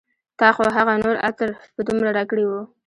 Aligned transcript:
تا 0.39 0.47
خو 0.55 0.63
هغه 0.77 0.93
نور 1.03 1.15
عطر 1.27 1.49
په 1.75 1.79
دومره 1.87 2.09
راکړي 2.17 2.45
و 2.47 2.51